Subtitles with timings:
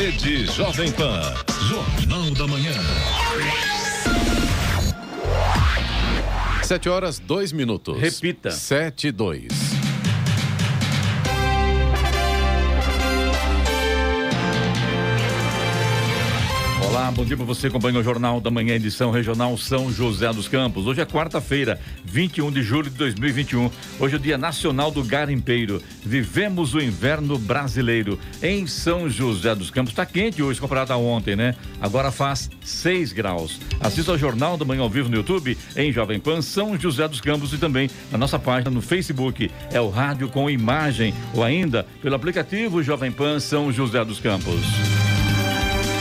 [0.00, 1.20] Rede Jovem Pan.
[1.68, 2.72] Jornal da Manhã.
[6.62, 8.00] Sete horas, dois minutos.
[8.00, 8.50] Repita.
[8.50, 9.69] Sete e dois.
[17.12, 17.66] Bom dia para você.
[17.66, 20.86] Acompanha o Jornal da Manhã, edição regional São José dos Campos.
[20.86, 23.68] Hoje é quarta-feira, 21 de julho de 2021.
[23.98, 25.82] Hoje é o Dia Nacional do Garimpeiro.
[26.04, 29.90] Vivemos o inverno brasileiro em São José dos Campos.
[29.90, 31.56] Está quente hoje comparado a ontem, né?
[31.80, 33.60] Agora faz 6 graus.
[33.80, 37.20] Assista ao Jornal da Manhã ao vivo no YouTube, em Jovem Pan São José dos
[37.20, 39.50] Campos e também na nossa página no Facebook.
[39.72, 44.60] É o rádio com imagem ou ainda pelo aplicativo Jovem Pan São José dos Campos.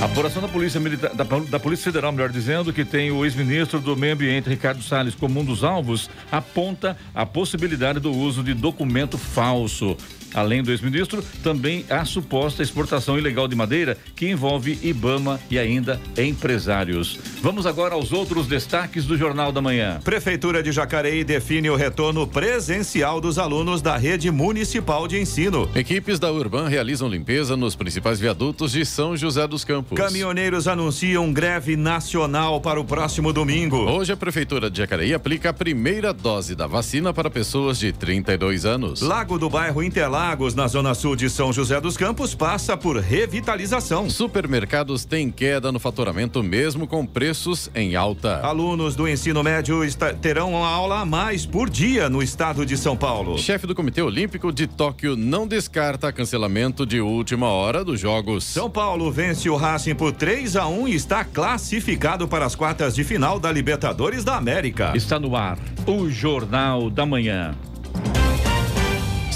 [0.02, 3.82] A apuração da Polícia Militar, da, da, Polícia Federal, melhor dizendo, que tem o ex-ministro
[3.82, 8.54] do Meio Ambiente, Ricardo Salles, como um dos alvos, aponta a possibilidade do uso de
[8.54, 9.98] documento falso.
[10.34, 16.00] Além do ex-ministro, também a suposta exportação ilegal de madeira que envolve Ibama e ainda
[16.18, 17.20] empresários.
[17.42, 20.00] Vamos agora aos outros destaques do Jornal da Manhã.
[20.04, 25.70] Prefeitura de Jacareí define o retorno presencial dos alunos da rede municipal de ensino.
[25.74, 29.98] Equipes da Urban realizam limpeza nos principais viadutos de São José dos Campos.
[29.98, 33.78] Caminhoneiros anunciam greve nacional para o próximo domingo.
[33.78, 38.66] Hoje a Prefeitura de Jacareí aplica a primeira dose da vacina para pessoas de 32
[38.66, 39.02] anos.
[39.02, 42.98] Lago do bairro Interlagos Lagos, na zona sul de São José dos Campos, passa por
[42.98, 44.10] revitalização.
[44.10, 48.42] Supermercados têm queda no faturamento, mesmo com preços em alta.
[48.42, 49.80] Alunos do ensino médio
[50.22, 53.38] terão uma aula a mais por dia no estado de São Paulo.
[53.38, 58.44] Chefe do Comitê Olímpico de Tóquio não descarta cancelamento de última hora dos Jogos.
[58.44, 62.94] São Paulo vence o Racing por 3 a 1 e está classificado para as quartas
[62.94, 64.92] de final da Libertadores da América.
[64.94, 67.56] Está no ar o Jornal da Manhã.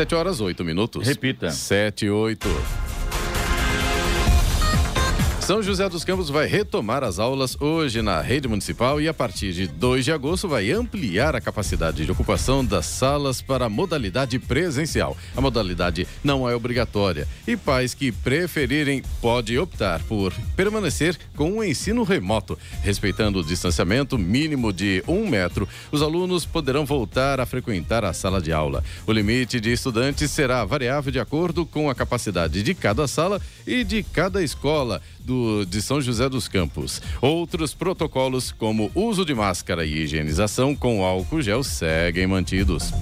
[0.00, 1.06] Sete horas, oito minutos.
[1.06, 1.50] Repita.
[1.50, 2.48] Sete, oito.
[5.50, 9.52] São José dos Campos vai retomar as aulas hoje na rede municipal e a partir
[9.52, 14.38] de 2 de agosto vai ampliar a capacidade de ocupação das salas para a modalidade
[14.38, 15.16] presencial.
[15.36, 21.64] A modalidade não é obrigatória e pais que preferirem pode optar por permanecer com o
[21.64, 25.68] ensino remoto, respeitando o distanciamento mínimo de um metro.
[25.90, 28.84] Os alunos poderão voltar a frequentar a sala de aula.
[29.04, 33.82] O limite de estudantes será variável de acordo com a capacidade de cada sala e
[33.82, 37.00] de cada escola do, de São José dos Campos.
[37.20, 42.92] Outros protocolos, como uso de máscara e higienização com álcool gel, seguem mantidos.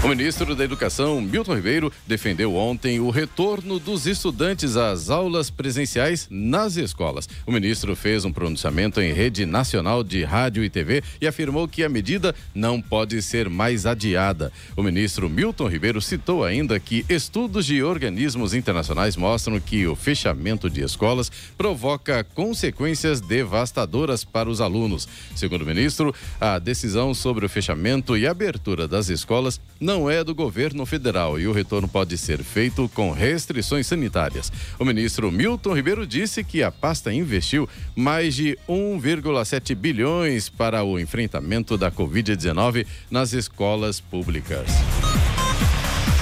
[0.00, 6.28] O ministro da Educação, Milton Ribeiro, defendeu ontem o retorno dos estudantes às aulas presenciais
[6.30, 7.28] nas escolas.
[7.44, 11.82] O ministro fez um pronunciamento em rede nacional de rádio e TV e afirmou que
[11.82, 14.52] a medida não pode ser mais adiada.
[14.76, 20.70] O ministro Milton Ribeiro citou ainda que estudos de organismos internacionais mostram que o fechamento
[20.70, 25.08] de escolas provoca consequências devastadoras para os alunos.
[25.34, 30.34] Segundo o ministro, a decisão sobre o fechamento e abertura das escolas não é do
[30.34, 34.52] governo federal e o retorno pode ser feito com restrições sanitárias.
[34.78, 37.66] O ministro Milton Ribeiro disse que a pasta investiu
[37.96, 44.68] mais de 1,7 bilhões para o enfrentamento da Covid-19 nas escolas públicas.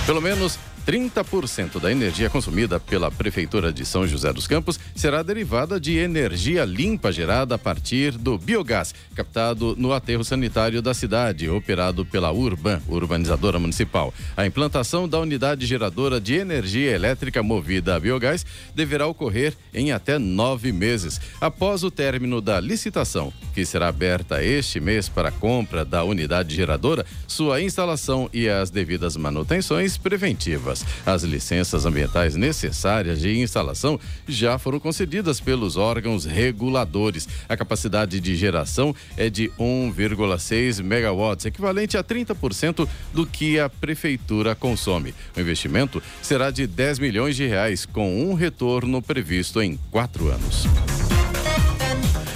[0.07, 5.81] Pelo menos 30% da energia consumida pela Prefeitura de São José dos Campos será derivada
[5.81, 12.07] de energia limpa gerada a partir do biogás, captado no aterro sanitário da cidade, operado
[12.07, 14.15] pela Urban, urbanizadora municipal.
[14.37, 20.21] A implantação da unidade geradora de energia elétrica movida a biogás deverá ocorrer em até
[20.21, 26.05] nove meses, após o término da licitação, que será aberta este mês para compra da
[26.05, 30.76] unidade geradora, sua instalação e as devidas manutenções preventivas.
[31.05, 37.29] As licenças ambientais necessárias de instalação já foram concedidas pelos órgãos reguladores.
[37.49, 44.55] A capacidade de geração é de 1,6 megawatts, equivalente a 30% do que a prefeitura
[44.55, 45.15] consome.
[45.37, 50.67] O investimento será de 10 milhões de reais, com um retorno previsto em quatro anos.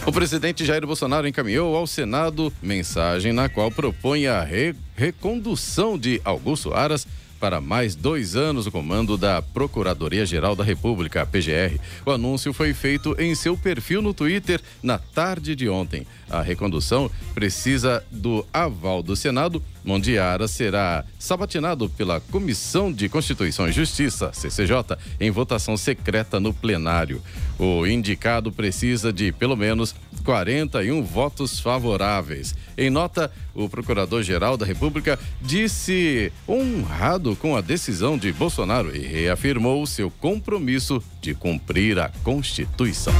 [0.07, 6.21] O presidente Jair Bolsonaro encaminhou ao Senado mensagem na qual propõe a re recondução de
[6.25, 7.07] Augusto Aras
[7.41, 11.81] para mais dois anos o comando da Procuradoria-Geral da República, PGR.
[12.05, 16.07] O anúncio foi feito em seu perfil no Twitter na tarde de ontem.
[16.29, 19.63] A recondução precisa do aval do Senado.
[19.85, 27.23] Mondiara será sabatinado pela Comissão de Constituição e Justiça, CCJ, em votação secreta no plenário.
[27.59, 29.95] O indicado precisa de pelo menos
[30.25, 32.55] 41 votos favoráveis.
[32.77, 39.87] Em nota, o Procurador-Geral da República disse honrado com a decisão de Bolsonaro e reafirmou
[39.87, 43.15] seu compromisso de cumprir a Constituição.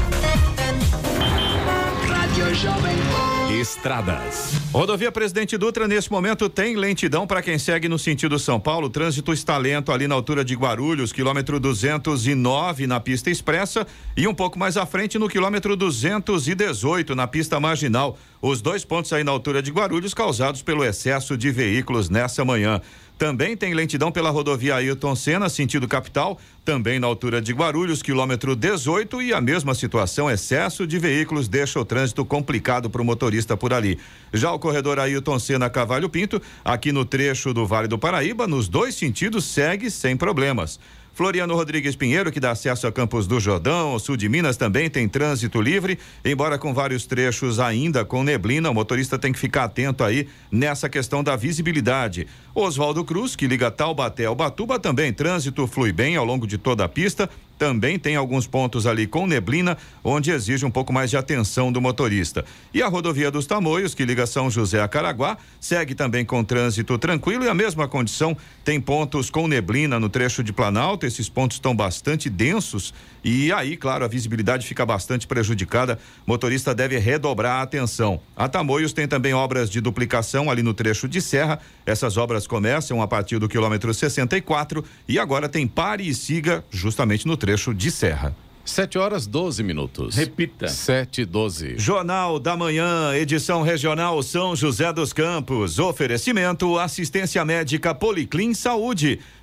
[3.59, 4.53] Estradas.
[4.71, 8.89] Rodovia Presidente Dutra, nesse momento, tem lentidão para quem segue no sentido São Paulo.
[8.89, 14.33] Trânsito está lento ali na altura de Guarulhos, quilômetro 209 na pista expressa e um
[14.33, 18.17] pouco mais à frente no quilômetro 218 na pista marginal.
[18.41, 22.81] Os dois pontos aí na altura de Guarulhos causados pelo excesso de veículos nessa manhã.
[23.15, 28.55] Também tem lentidão pela rodovia Ailton Senna, sentido capital, também na altura de Guarulhos, quilômetro
[28.55, 33.55] 18, e a mesma situação, excesso de veículos deixa o trânsito complicado para o motorista
[33.55, 33.99] por ali.
[34.33, 38.67] Já o corredor Ailton Senna Cavalho Pinto, aqui no trecho do Vale do Paraíba, nos
[38.67, 40.79] dois sentidos, segue sem problemas.
[41.13, 45.09] Floriano Rodrigues Pinheiro, que dá acesso a Campos do Jordão, sul de Minas, também tem
[45.09, 48.69] trânsito livre, embora com vários trechos ainda com neblina.
[48.69, 52.27] O motorista tem que ficar atento aí nessa questão da visibilidade.
[52.55, 56.85] Oswaldo Cruz, que liga Taubaté ao Batuba, também trânsito flui bem ao longo de toda
[56.85, 57.29] a pista
[57.61, 61.79] também tem alguns pontos ali com neblina, onde exige um pouco mais de atenção do
[61.79, 62.43] motorista.
[62.73, 66.97] E a rodovia dos Tamoios, que liga São José a Caraguá, segue também com trânsito
[66.97, 68.35] tranquilo e a mesma condição
[68.65, 71.05] tem pontos com neblina no trecho de Planalto.
[71.05, 75.99] Esses pontos estão bastante densos e aí, claro, a visibilidade fica bastante prejudicada.
[76.25, 78.19] Motorista deve redobrar a atenção.
[78.35, 81.59] A Tamoios tem também obras de duplicação ali no trecho de serra.
[81.85, 87.27] Essas obras começam a partir do quilômetro 64 e agora tem pare e siga justamente
[87.27, 88.35] no trecho de serra.
[88.63, 90.15] 7 horas 12 minutos.
[90.15, 90.67] Repita.
[90.67, 91.77] 7 e 12.
[91.77, 95.79] Jornal da Manhã, edição regional São José dos Campos.
[95.79, 99.19] Oferecimento assistência médica Policlin Saúde.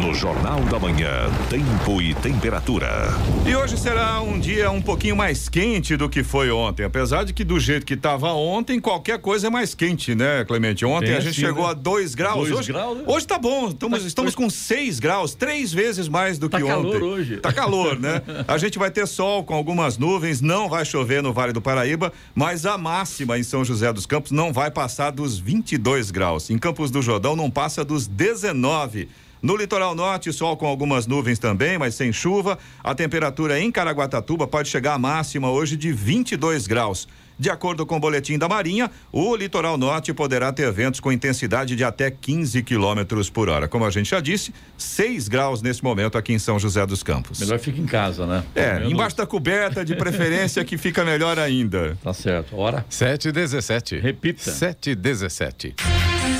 [0.00, 3.08] No Jornal da Manhã, tempo e temperatura.
[3.46, 6.84] E hoje será um dia um pouquinho mais quente do que foi ontem.
[6.84, 10.86] Apesar de que do jeito que estava ontem, qualquer coisa é mais quente, né, Clemente?
[10.86, 11.72] Ontem Tem a gente assim, chegou né?
[11.72, 12.48] a 2 graus.
[12.48, 13.04] Dois hoje, graus, né?
[13.06, 13.68] hoje tá bom.
[13.68, 17.02] Estamos, estamos com 6 graus, três vezes mais do Tá que calor ontem.
[17.02, 17.36] hoje.
[17.36, 18.22] Tá calor, né?
[18.48, 22.10] A gente vai ter sol com algumas nuvens, não vai chover no Vale do Paraíba,
[22.34, 26.48] mas a máxima em São José dos Campos não vai passar dos 22 graus.
[26.48, 29.06] Em Campos do Jordão não passa dos 19.
[29.42, 32.58] No litoral norte, sol com algumas nuvens também, mas sem chuva.
[32.84, 37.08] A temperatura em Caraguatatuba pode chegar à máxima hoje de 22 graus.
[37.38, 41.74] De acordo com o boletim da Marinha, o litoral norte poderá ter ventos com intensidade
[41.74, 43.66] de até 15 quilômetros por hora.
[43.66, 47.40] Como a gente já disse, 6 graus nesse momento aqui em São José dos Campos.
[47.40, 48.44] Melhor fica em casa, né?
[48.54, 51.96] É, menos- embaixo da coberta, de preferência, que fica melhor ainda.
[52.04, 52.54] Tá certo.
[52.58, 52.84] Hora.
[52.90, 53.98] 7 e 17.
[54.00, 54.50] Repita.
[54.52, 55.74] 7 e 17.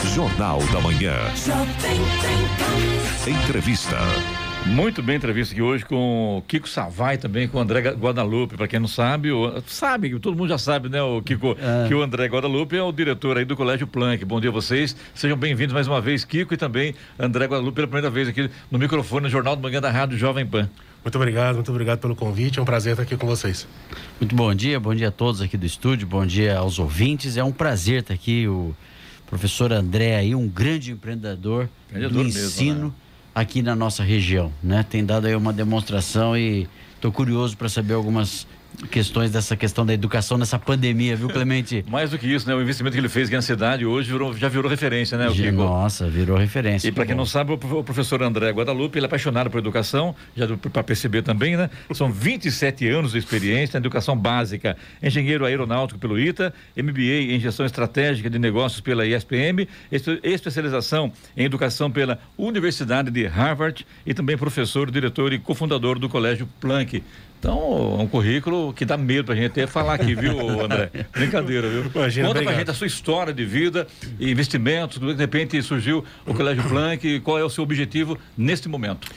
[0.09, 1.15] Jornal da Manhã.
[3.27, 3.97] Entrevista.
[4.67, 8.57] Muito bem entrevista aqui hoje com o Kiko Savai também, com o André Guadalupe.
[8.57, 12.03] Para quem não sabe, o, sabe, todo mundo já sabe, né, o Kiko, que o
[12.03, 14.25] André Guadalupe é o diretor aí do Colégio Planck.
[14.25, 14.97] Bom dia a vocês.
[15.15, 18.79] Sejam bem-vindos mais uma vez, Kiko, e também André Guadalupe pela primeira vez aqui no
[18.79, 20.69] microfone no Jornal do Manhã da Rádio Jovem Pan.
[21.05, 22.59] Muito obrigado, muito obrigado pelo convite.
[22.59, 23.67] É um prazer estar aqui com vocês.
[24.21, 27.37] Muito bom dia, bom dia a todos aqui do estúdio, bom dia aos ouvintes.
[27.37, 28.75] É um prazer estar aqui, o
[29.31, 32.93] professor André aí, um grande empreendedor, Empreendedor do mesmo, ensino né?
[33.33, 34.83] aqui na nossa região, né?
[34.83, 38.45] Tem dado aí uma demonstração e estou curioso para saber algumas
[38.91, 41.85] questões dessa questão da educação nessa pandemia, viu, Clemente?
[41.91, 42.55] Mais do que isso, né?
[42.55, 45.33] O investimento que ele fez aqui na cidade hoje virou- já virou referência, né, o
[45.33, 45.53] Kiko?
[45.57, 46.89] Nossa, virou referência.
[46.89, 49.51] E para Que quem não sabe, o prof- o professor André Guadalupe, ele é apaixonado
[49.51, 51.69] por educação, já para perceber também, né?
[51.93, 57.67] São 27 anos de experiência na educação básica, engenheiro aeronáutico pelo ITA, MBA em gestão
[57.67, 64.37] estratégica de negócios pela ISPM, espe- especialização em educação pela Universidade de Harvard e também
[64.39, 67.03] professor, diretor e cofundador do Colégio Planck.
[67.41, 70.91] Então, é um currículo que dá medo pra gente até falar aqui, viu, André?
[71.11, 71.91] Brincadeira, viu?
[71.95, 72.59] Imagina, Conta pra obrigado.
[72.59, 73.87] gente a sua história de vida
[74.19, 79.09] e investimentos, de repente surgiu o Colégio Planck, qual é o seu objetivo neste momento?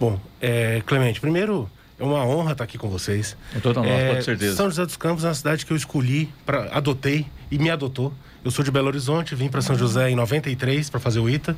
[0.00, 1.68] Bom, é, Clemente, primeiro
[2.00, 3.36] É uma honra estar aqui com vocês.
[3.54, 4.56] É toda nossa, é, com certeza.
[4.56, 8.14] São José dos Campos é uma cidade que eu escolhi, pra, adotei e me adotou.
[8.48, 11.54] Eu sou de Belo Horizonte, vim para São José em 93 para fazer o ITA.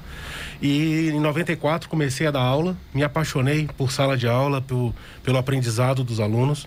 [0.60, 4.92] E em 94 comecei a dar aula, me apaixonei por sala de aula, pelo,
[5.22, 6.66] pelo aprendizado dos alunos.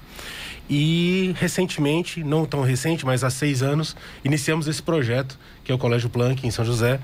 [0.69, 5.77] E recentemente, não tão recente, mas há seis anos, iniciamos esse projeto, que é o
[5.77, 6.99] Colégio Planck, em São José,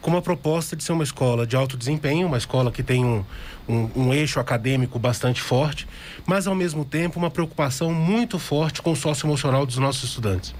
[0.00, 3.24] com uma proposta de ser uma escola de alto desempenho, uma escola que tem um,
[3.68, 5.86] um, um eixo acadêmico bastante forte,
[6.26, 10.54] mas ao mesmo tempo uma preocupação muito forte com o socioemocional dos nossos estudantes.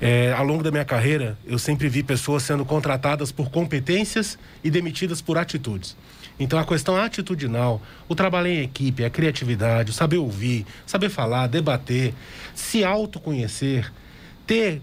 [0.00, 4.70] É, ao longo da minha carreira, eu sempre vi pessoas sendo contratadas por competências e
[4.70, 5.96] demitidas por atitudes.
[6.38, 11.46] Então a questão atitudinal, o trabalho em equipe, a criatividade, o saber ouvir, saber falar,
[11.46, 12.14] debater,
[12.54, 13.92] se autoconhecer,
[14.46, 14.80] ter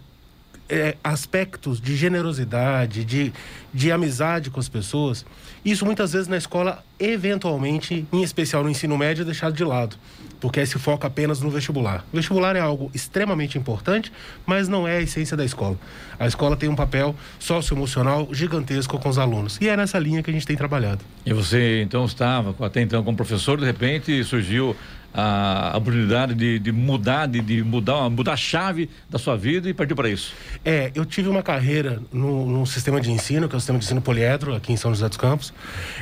[0.69, 3.33] é, aspectos de generosidade, de,
[3.73, 5.25] de amizade com as pessoas,
[5.63, 9.97] isso muitas vezes na escola, eventualmente, em especial no ensino médio, é deixado de lado,
[10.39, 12.05] porque se foca apenas no vestibular.
[12.11, 14.11] O vestibular é algo extremamente importante,
[14.45, 15.77] mas não é a essência da escola.
[16.19, 19.57] A escola tem um papel socioemocional gigantesco com os alunos.
[19.59, 21.03] E é nessa linha que a gente tem trabalhado.
[21.25, 24.75] E você então estava até então como professor, de repente surgiu
[25.19, 29.73] a oportunidade de, de mudar, de, de, mudar, mudar a chave da sua vida e
[29.73, 30.31] partir para isso?
[30.63, 33.85] É, eu tive uma carreira no, no, sistema de ensino, que é o sistema de
[33.85, 35.51] ensino poliedro, aqui em São José dos Campos.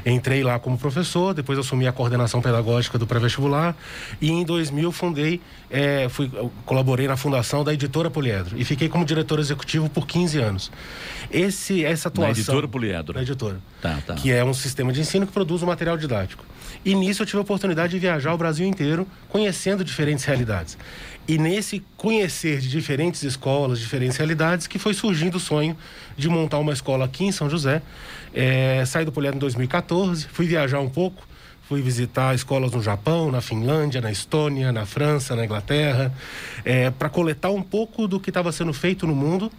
[0.06, 3.74] Entrei lá como professor, depois assumi a coordenação pedagógica do pré-vestibular
[4.20, 6.30] e em 2000 fundei, é, fui,
[6.66, 10.72] colaborei na fundação da editora Poliedro e fiquei como diretor executivo por 15 anos.
[11.32, 12.34] Esse, essa atuação...
[12.34, 13.14] Na editora Poliedro?
[13.16, 13.60] Na editora.
[13.82, 14.16] Tá, tá.
[14.16, 16.44] Que é um sistema de ensino que produz o um material didático.
[16.84, 20.78] E nisso eu tive a oportunidade de viajar o Brasil inteiro, conhecendo diferentes realidades.
[21.28, 25.76] E nesse conhecer de diferentes escolas, diferentes realidades, que foi surgindo o sonho
[26.16, 27.82] de montar uma escola aqui em São José.
[28.34, 31.28] É, saí do Poliedro em 2014, fui viajar um pouco,
[31.68, 36.14] fui visitar escolas no Japão, na Finlândia, na Estônia, na França, na Inglaterra,
[36.64, 39.52] é, para coletar um pouco do que estava sendo feito no mundo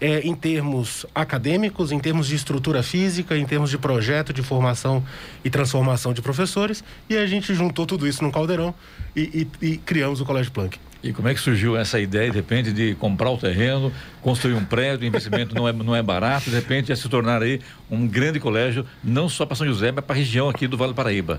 [0.00, 5.04] é, em termos acadêmicos, em termos de estrutura física, em termos de projeto de formação
[5.44, 8.74] e transformação de professores, e a gente juntou tudo isso num caldeirão
[9.14, 10.78] e, e, e criamos o Colégio Planck.
[11.00, 14.64] E como é que surgiu essa ideia, de repente, de comprar o terreno, construir um
[14.64, 18.06] prédio, o investimento não é, não é barato, de repente, é se tornar aí um
[18.06, 20.96] grande colégio, não só para São José, mas para a região aqui do Vale do
[20.96, 21.38] Paraíba?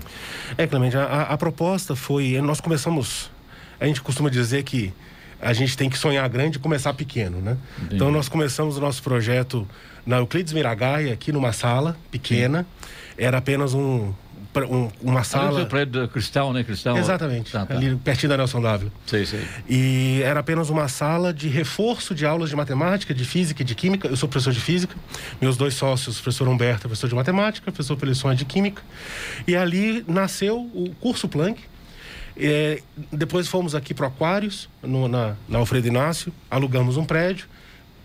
[0.56, 3.30] É, Clemente, a, a proposta foi, nós começamos,
[3.78, 4.94] a gente costuma dizer que
[5.40, 7.56] a gente tem que sonhar grande e começar pequeno, né?
[7.78, 7.96] Entendi.
[7.96, 9.66] Então nós começamos o nosso projeto
[10.04, 12.62] na Euclides Miragaia, aqui numa sala pequena.
[12.62, 12.88] Sim.
[13.18, 14.12] Era apenas um,
[14.56, 15.50] um, uma sala.
[15.50, 16.64] Ali do prédio Cristal, né?
[16.64, 16.96] Cristal.
[16.96, 17.52] Exatamente.
[17.52, 17.74] Tá, tá.
[17.74, 18.90] Ali pertinho da Nelson Dávila.
[19.06, 19.44] Sei, sei.
[19.68, 23.74] E era apenas uma sala de reforço de aulas de matemática, de física e de
[23.74, 24.08] química.
[24.08, 24.94] Eu sou professor de física.
[25.40, 28.82] Meus dois sócios, o professor Humberto, professor de matemática, professor Felicione de química.
[29.46, 31.60] E ali nasceu o curso Planck,
[32.40, 32.82] é,
[33.12, 37.46] depois fomos aqui para o Aquários, no, na, na Alfredo Inácio, alugamos um prédio,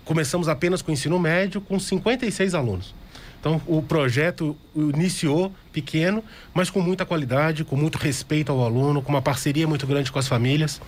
[0.04, 2.94] começamos apenas com o ensino médio, com 56 alunos.
[3.40, 6.24] Então, o projeto iniciou pequeno,
[6.54, 10.18] mas com muita qualidade, com muito respeito ao aluno, com uma parceria muito grande com
[10.18, 10.82] as famílias.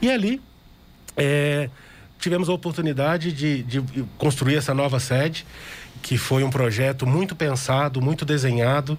[0.00, 0.40] E ali,
[1.16, 1.68] é,
[2.18, 5.46] tivemos a oportunidade de, de construir essa nova sede
[6.02, 8.98] que foi um projeto muito pensado, muito desenhado.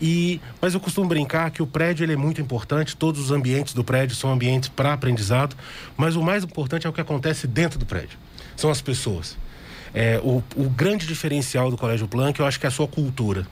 [0.00, 3.74] E mas eu costumo brincar que o prédio ele é muito importante, todos os ambientes
[3.74, 5.56] do prédio são ambientes para aprendizado,
[5.96, 8.18] mas o mais importante é o que acontece dentro do prédio.
[8.56, 9.36] São as pessoas.
[9.94, 13.46] É, o, o grande diferencial do Colégio Planck, eu acho que é a sua cultura.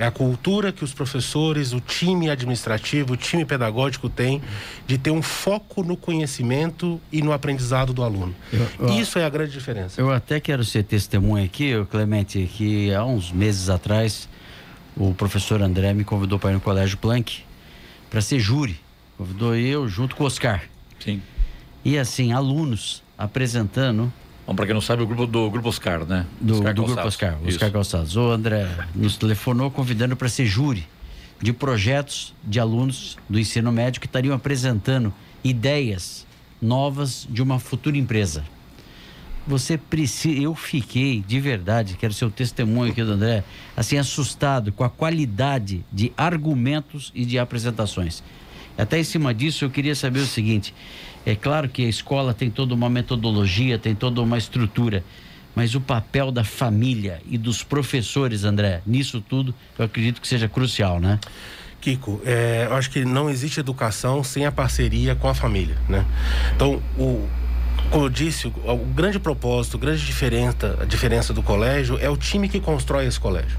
[0.00, 4.40] É a cultura que os professores, o time administrativo, o time pedagógico tem
[4.86, 8.34] de ter um foco no conhecimento e no aprendizado do aluno.
[8.50, 10.00] Eu, eu, Isso é a grande diferença.
[10.00, 14.26] Eu até quero ser testemunha aqui, Clemente, que há uns meses atrás
[14.96, 17.42] o professor André me convidou para ir no Colégio Planck
[18.08, 18.80] para ser júri.
[19.18, 20.62] Convidou eu junto com o Oscar.
[20.98, 21.20] Sim.
[21.84, 24.10] E assim, alunos apresentando
[24.46, 26.26] Bom, para quem não sabe, o grupo do Grupo Oscar, né?
[26.40, 27.56] Do, Oscar do Grupo Oscar, Isso.
[27.56, 28.16] Oscar Calçados.
[28.16, 30.86] O André nos telefonou convidando para ser júri
[31.40, 36.26] de projetos de alunos do ensino médio que estariam apresentando ideias
[36.60, 38.44] novas de uma futura empresa.
[39.46, 40.38] Você precisa.
[40.38, 43.42] Eu fiquei, de verdade, quero ser o testemunho aqui do André,
[43.76, 48.22] assim, assustado com a qualidade de argumentos e de apresentações.
[48.76, 50.74] Até em cima disso, eu queria saber o seguinte:
[51.24, 55.04] é claro que a escola tem toda uma metodologia, tem toda uma estrutura,
[55.54, 60.48] mas o papel da família e dos professores, André, nisso tudo, eu acredito que seja
[60.48, 61.18] crucial, né?
[61.80, 66.04] Kiko, é, eu acho que não existe educação sem a parceria com a família, né?
[66.54, 67.26] Então, o,
[67.90, 72.16] como eu disse, o, grande propósito, a grande diferença, a diferença do colégio é o
[72.16, 73.58] time que constrói esse colégio.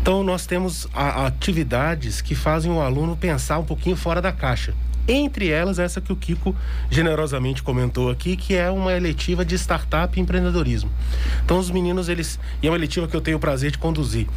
[0.00, 4.74] Então, nós temos a, atividades que fazem o aluno pensar um pouquinho fora da caixa.
[5.12, 6.54] Entre elas, essa que o Kiko
[6.88, 10.88] generosamente comentou aqui, que é uma eletiva de startup e empreendedorismo.
[11.44, 12.38] Então, os meninos, eles.
[12.62, 14.28] E é uma eletiva que eu tenho o prazer de conduzir.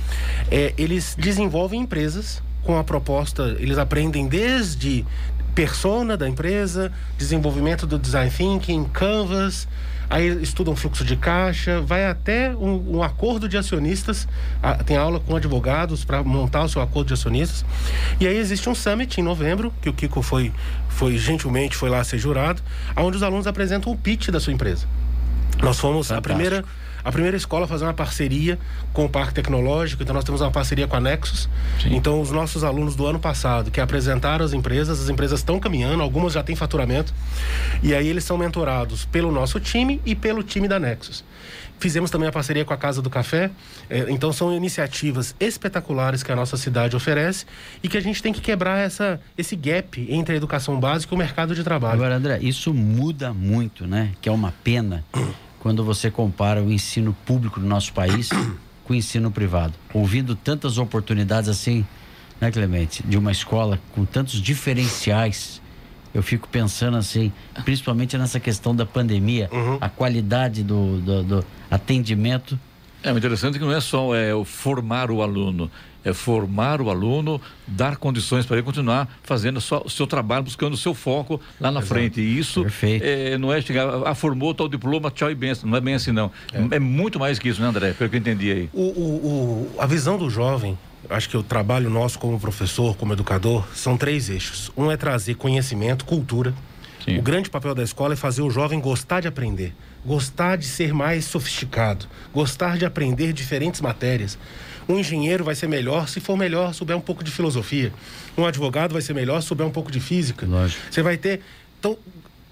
[0.50, 5.06] É, eles desenvolvem empresas com a proposta, eles aprendem desde
[5.53, 9.68] persona da empresa, desenvolvimento do design thinking, canvas,
[10.13, 14.27] aí estudam fluxo de caixa, vai até um, um acordo de acionistas,
[14.86, 17.65] tem aula com advogados para montar o seu acordo de acionistas.
[18.20, 20.53] E aí existe um summit em novembro, que o Kiko foi,
[20.88, 22.62] foi gentilmente foi lá ser jurado,
[22.96, 24.86] onde os alunos apresentam o pitch da sua empresa.
[25.63, 26.17] Nós fomos Fantástico.
[26.20, 26.65] a primeira
[27.03, 28.57] a primeira escola fazer uma parceria
[28.93, 31.50] com o Parque Tecnológico, então nós temos uma parceria com a Nexus.
[31.81, 31.95] Sim.
[31.95, 36.01] Então os nossos alunos do ano passado que apresentaram as empresas, as empresas estão caminhando,
[36.01, 37.13] algumas já têm faturamento,
[37.81, 41.24] e aí eles são mentorados pelo nosso time e pelo time da Nexus.
[41.83, 43.51] Fizemos também a parceria com a Casa do Café.
[43.89, 47.45] É, então são iniciativas espetaculares que a nossa cidade oferece
[47.83, 51.15] e que a gente tem que quebrar essa, esse gap entre a educação básica e
[51.15, 51.95] o mercado de trabalho.
[51.95, 54.12] Agora, André, isso muda muito, né?
[54.22, 55.03] Que é uma pena
[55.63, 58.29] quando você compara o ensino público do nosso país
[58.84, 59.74] com o ensino privado.
[59.93, 61.86] Ouvindo tantas oportunidades assim,
[62.39, 65.62] né, Clemente, de uma escola com tantos diferenciais,
[66.13, 67.32] eu fico pensando assim,
[67.63, 69.77] principalmente nessa questão da pandemia, uhum.
[69.79, 72.60] a qualidade do, do, do atendimento.
[73.01, 75.72] É interessante que não é só é, formar o aluno,
[76.03, 80.77] é formar o aluno, dar condições para ele continuar fazendo o seu trabalho, buscando o
[80.77, 81.93] seu foco lá na Exato.
[81.93, 82.22] frente.
[82.22, 82.65] E isso
[83.01, 85.69] é, não é chegar, ah, formou tal diploma, tchau e benção.
[85.69, 86.31] Não é bem assim, não.
[86.51, 87.93] É, é muito mais que isso, né, André?
[87.93, 88.69] Pelo que eu entendi aí.
[88.74, 90.77] O, o, o, a visão do jovem,
[91.10, 94.72] acho que o trabalho nosso como professor, como educador, são três eixos.
[94.75, 96.53] Um é trazer conhecimento, cultura.
[97.03, 97.17] Sim.
[97.17, 100.93] O grande papel da escola é fazer o jovem gostar de aprender, gostar de ser
[100.93, 104.38] mais sofisticado, gostar de aprender diferentes matérias.
[104.87, 107.93] Um engenheiro vai ser melhor se for melhor, souber um pouco de filosofia.
[108.37, 110.45] Um advogado vai ser melhor se souber um pouco de física.
[110.45, 110.81] Lógico.
[110.91, 111.41] Você vai ter.
[111.79, 111.97] Então,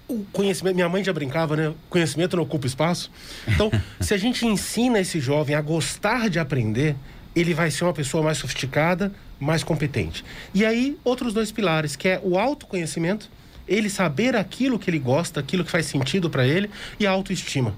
[0.08, 1.72] o conhecimento, minha mãe já brincava, né?
[1.88, 3.10] Conhecimento não ocupa espaço.
[3.48, 6.96] Então, se a gente ensina esse jovem a gostar de aprender,
[7.34, 10.24] ele vai ser uma pessoa mais sofisticada, mais competente.
[10.54, 13.30] E aí, outros dois pilares, que é o autoconhecimento,
[13.66, 16.68] ele saber aquilo que ele gosta, aquilo que faz sentido para ele,
[16.98, 17.74] e a autoestima.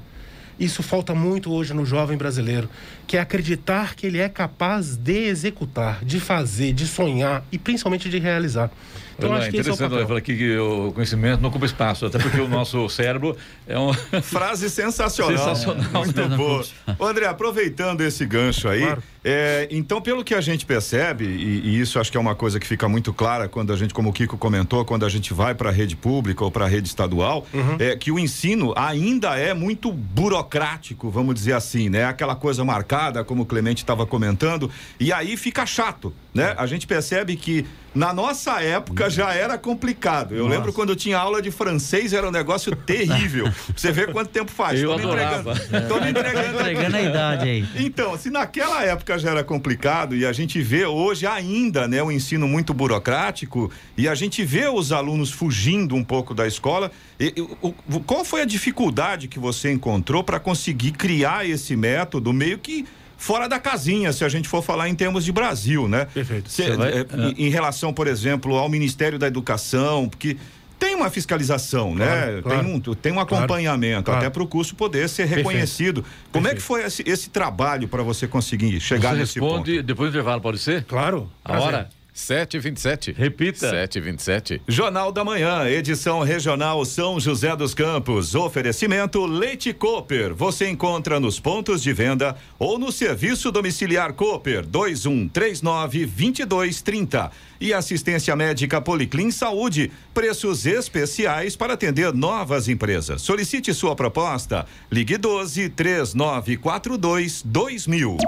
[0.59, 2.69] Isso falta muito hoje no jovem brasileiro,
[3.07, 8.09] que é acreditar que ele é capaz de executar, de fazer, de sonhar e principalmente
[8.09, 8.71] de realizar.
[9.17, 12.07] Então, acho que interessante esse é o falar aqui que o conhecimento não ocupa espaço,
[12.07, 13.37] até porque o nosso cérebro
[13.67, 13.93] é um.
[14.23, 15.55] Frase sensacional.
[15.55, 16.05] Sensacional.
[16.05, 16.65] Muito é, boa.
[17.01, 19.03] André, aproveitando esse gancho aí, claro.
[19.25, 22.61] É, então, pelo que a gente percebe, e, e, isso acho que é uma coisa
[22.61, 25.55] que fica muito clara quando a gente, como o Kiko comentou, quando a gente vai
[25.55, 27.77] para a rede pública ou para a rede estadual, uhum.
[27.79, 32.05] é que o ensino ainda é muito burocrático, vamos dizer assim, né?
[32.05, 36.55] Aquela coisa marcada, como o Clemente estava comentando, e aí fica chato, né?
[36.59, 40.35] A gente percebe que na nossa época já era complicado.
[40.35, 40.57] Eu nossa.
[40.57, 43.49] lembro quando eu tinha aula de francês, era um negócio terrível.
[43.75, 44.83] Você vê quanto tempo faz.
[44.83, 45.89] Eu tô me entregando.
[45.89, 47.65] Tô me entregando, entregando a idade aí.
[47.85, 52.07] Então, se naquela época já era complicado e a gente vê hoje ainda, né, o
[52.07, 56.91] um ensino muito burocrático e a gente vê os alunos fugindo um pouco da escola,
[57.21, 62.59] e, o, qual foi a dificuldade que você encontrou para conseguir criar esse método meio
[62.59, 62.85] que
[63.17, 66.07] fora da casinha, se a gente for falar em termos de Brasil, né?
[66.07, 66.51] Perfeito.
[66.51, 67.07] Se, vai, é, é.
[67.37, 70.37] Em relação, por exemplo, ao Ministério da Educação, porque
[70.79, 72.05] tem uma fiscalização, né?
[72.07, 72.43] claro, né?
[72.43, 72.65] Claro.
[72.65, 76.03] Tem, um, tem um acompanhamento, claro, até para o curso poder ser reconhecido.
[76.03, 76.31] Perfeito.
[76.33, 76.53] Como Perfeito.
[76.53, 79.83] é que foi esse, esse trabalho para você conseguir chegar você nesse responde ponto?
[79.83, 80.85] depois do intervalo, pode ser?
[80.85, 81.31] Claro.
[81.45, 81.89] A hora?
[82.15, 83.13] 7h27.
[83.15, 83.73] Repita.
[83.73, 84.61] 7h27.
[84.69, 88.35] Jornal da Manhã, edição regional São José dos Campos.
[88.37, 90.33] Oferecimento Leite Cooper.
[90.33, 97.33] Você encontra nos pontos de venda ou no serviço domiciliar Cooper 2139 2230.
[97.61, 99.91] E assistência médica Policlin Saúde.
[100.13, 103.23] Preços especiais para atender novas empresas.
[103.23, 104.67] Solicite sua proposta.
[104.91, 108.19] Ligue 12 3942 2000.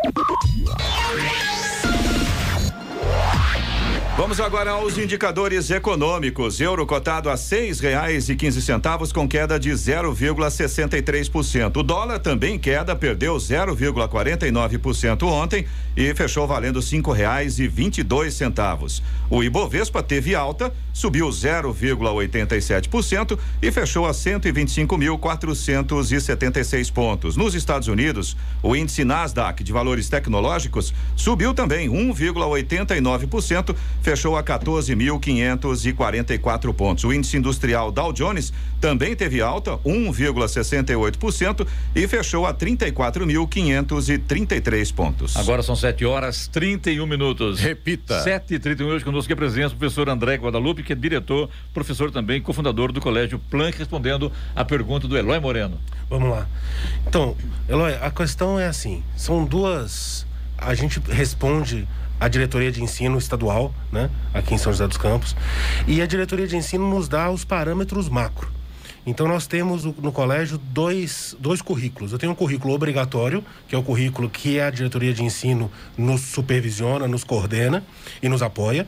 [4.17, 6.59] Vamos agora aos indicadores econômicos.
[6.59, 11.77] Euro cotado a seis reais e quinze centavos com queda de 0,63%.
[11.77, 18.33] O dólar também queda, perdeu 0,49% ontem e fechou valendo cinco reais e vinte dois
[18.33, 19.03] centavos.
[19.29, 27.37] O Ibovespa teve alta, subiu 0,87% e fechou a 125.476 pontos.
[27.37, 36.73] Nos Estados Unidos, o índice Nasdaq de valores tecnológicos subiu também 1,89% fechou a 14.544
[36.73, 37.03] pontos.
[37.03, 45.37] O índice industrial Dow Jones também teve alta, 1,68% e fechou a 34.533 pontos.
[45.37, 47.59] Agora são 7 horas 31 minutos.
[47.59, 48.23] Repita.
[48.23, 51.51] 7 e 31 hoje conosco que é presença o professor André Guadalupe, que é diretor,
[51.75, 55.81] professor também, cofundador do Colégio Planck, respondendo a pergunta do Eloy Moreno.
[56.09, 56.47] Vamos lá.
[57.09, 57.37] Então,
[57.69, 60.25] Eloy, a questão é assim: são duas.
[60.59, 61.87] A gente responde
[62.19, 65.37] a diretoria de ensino estadual, né, aqui em São José dos Campos,
[65.87, 68.51] e a diretoria de ensino nos dá os parâmetros macro.
[69.07, 72.11] Então nós temos no colégio dois, dois currículos.
[72.11, 76.23] Eu tenho um currículo obrigatório, que é o currículo que a diretoria de ensino nos
[76.23, 77.85] supervisiona, nos coordena
[78.21, 78.85] e nos apoia,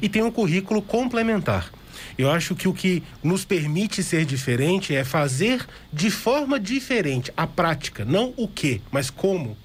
[0.00, 1.70] e tem um currículo complementar.
[2.18, 7.46] Eu acho que o que nos permite ser diferente é fazer de forma diferente a
[7.46, 9.56] prática, não o que, mas como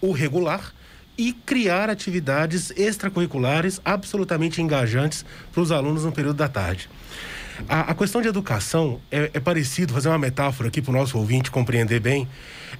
[0.00, 0.72] o regular
[1.20, 6.88] e criar atividades extracurriculares absolutamente engajantes para os alunos no período da tarde.
[7.68, 11.18] A, a questão de educação é, é, parecido, fazer uma metáfora aqui para o nosso
[11.18, 12.26] ouvinte compreender bem.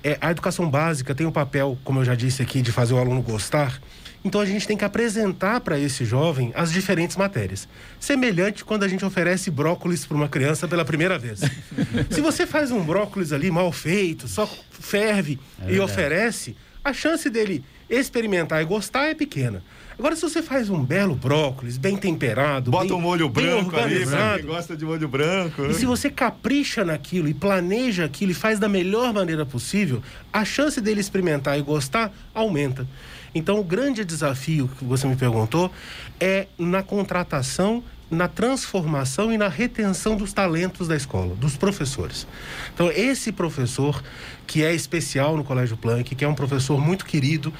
[0.02, 2.98] É, a educação básica tem o papel, como eu já disse aqui, de fazer o
[2.98, 3.78] aluno gostar.
[4.24, 7.68] Então a gente tem que apresentar para esse jovem as diferentes matérias.
[7.98, 11.40] Semelhante quando a gente oferece brócolis para uma criança pela primeira vez.
[12.08, 17.28] Se você faz um brócolis ali mal feito, só ferve é e oferece, a chance
[17.28, 19.62] dele experimentar e gostar é pequena.
[19.98, 24.06] Agora, se você faz um belo brócolis, bem temperado, bota bem, um molho branco ali,
[24.06, 25.66] pra quem gosta de molho branco.
[25.66, 30.42] E se você capricha naquilo e planeja aquilo e faz da melhor maneira possível, a
[30.42, 32.86] chance dele experimentar e gostar aumenta.
[33.34, 35.70] Então, o grande desafio que você me perguntou
[36.18, 42.26] é na contratação na transformação e na retenção dos talentos da escola, dos professores.
[42.74, 44.02] Então, esse professor
[44.46, 47.52] que é especial no Colégio Planck, que é um professor muito querido,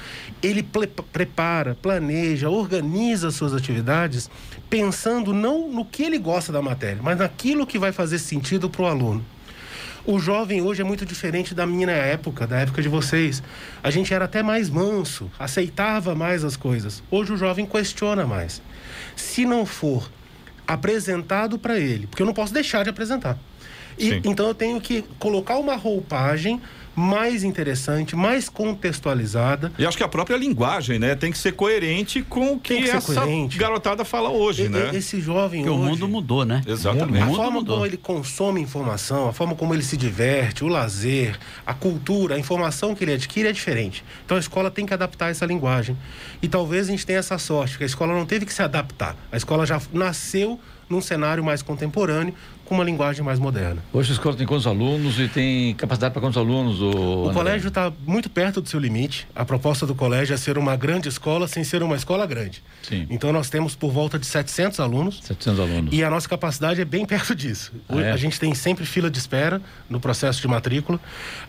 [0.43, 0.61] ele
[1.13, 4.29] prepara, planeja, organiza suas atividades
[4.69, 8.81] pensando não no que ele gosta da matéria, mas naquilo que vai fazer sentido para
[8.81, 9.25] o aluno.
[10.03, 13.41] O jovem hoje é muito diferente da minha época, da época de vocês.
[13.83, 17.03] A gente era até mais manso, aceitava mais as coisas.
[17.11, 18.61] Hoje o jovem questiona mais.
[19.15, 20.09] Se não for
[20.73, 23.37] apresentado para ele, porque eu não posso deixar de apresentar.
[23.97, 26.61] E, então eu tenho que colocar uma roupagem
[26.95, 29.71] mais interessante, mais contextualizada.
[29.77, 32.89] E acho que a própria linguagem, né, tem que ser coerente com o que, que
[32.89, 33.57] essa coerente.
[33.57, 34.91] garotada fala hoje, e, né?
[34.93, 35.87] Esse jovem Porque hoje...
[35.87, 36.61] o mundo mudou, né?
[36.65, 37.23] Exatamente.
[37.23, 37.75] A forma mudou.
[37.75, 42.39] como ele consome informação, a forma como ele se diverte, o lazer, a cultura, a
[42.39, 44.03] informação que ele adquire é diferente.
[44.25, 45.97] Então a escola tem que adaptar essa linguagem.
[46.41, 49.15] E talvez a gente tenha essa sorte, que a escola não teve que se adaptar.
[49.31, 50.59] A escola já nasceu
[50.91, 53.83] num cenário mais contemporâneo, com uma linguagem mais moderna.
[53.91, 56.81] Hoje a escola tem quantos alunos e tem capacidade para quantos alunos?
[56.81, 59.27] O, o colégio está muito perto do seu limite.
[59.35, 62.63] A proposta do colégio é ser uma grande escola sem ser uma escola grande.
[62.81, 63.07] Sim.
[63.09, 65.19] Então nós temos por volta de 700 alunos.
[65.21, 65.93] 700 alunos.
[65.93, 67.73] E a nossa capacidade é bem perto disso.
[67.89, 68.11] Ah, é?
[68.11, 70.99] A gente tem sempre fila de espera no processo de matrícula.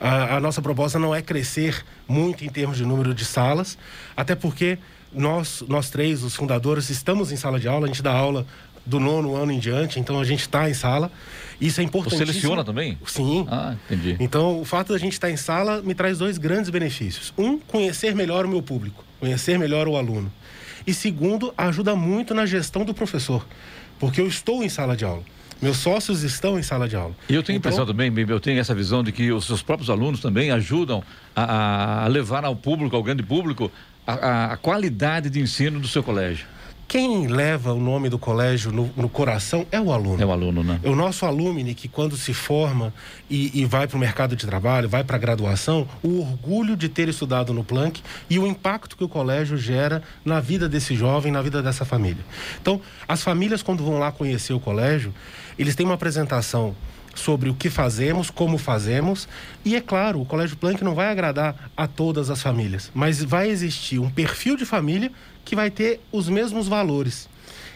[0.00, 3.78] A, a nossa proposta não é crescer muito em termos de número de salas,
[4.16, 4.76] até porque
[5.14, 8.46] nós, nós três, os fundadores, estamos em sala de aula, a gente dá aula
[8.84, 11.10] do nono ano em diante, então a gente está em sala.
[11.60, 12.16] Isso é importante.
[12.16, 12.98] Você seleciona também?
[13.06, 13.46] Sim.
[13.48, 14.16] Ah, entendi.
[14.18, 17.32] Então, o fato da gente estar tá em sala me traz dois grandes benefícios.
[17.38, 20.32] Um, conhecer melhor o meu público, conhecer melhor o aluno.
[20.84, 23.46] E segundo, ajuda muito na gestão do professor,
[24.00, 25.22] porque eu estou em sala de aula.
[25.60, 27.14] Meus sócios estão em sala de aula.
[27.28, 27.70] E eu tenho então...
[27.70, 31.04] impressão também, eu tenho essa visão de que os seus próprios alunos também ajudam
[31.36, 33.70] a, a levar ao público, ao grande público,
[34.04, 36.46] a, a qualidade de ensino do seu colégio.
[36.92, 40.22] Quem leva o nome do colégio no, no, coração é o aluno.
[40.22, 40.78] É o aluno, né?
[40.82, 42.92] É o nosso alumni que, quando se forma
[43.30, 46.90] e, e vai para o mercado de trabalho, vai para a graduação, o orgulho de
[46.90, 51.32] ter estudado no Planck e o impacto que o colégio gera na vida desse jovem,
[51.32, 52.22] na vida dessa família.
[52.60, 52.78] Então,
[53.08, 55.14] as famílias, quando vão lá conhecer o colégio,
[55.58, 56.76] eles têm uma apresentação
[57.14, 59.26] sobre o que fazemos, como fazemos.
[59.64, 63.48] E é claro, o Colégio Planck não vai agradar a todas as famílias, mas vai
[63.48, 65.10] existir um perfil de família
[65.44, 67.28] que vai ter os mesmos valores.